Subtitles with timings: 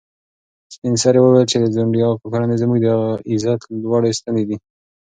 [0.73, 2.87] سپین سرې وویل چې د ځونډي اکا کورنۍ زموږ د
[3.31, 4.57] عزت لوړې ستنې دي.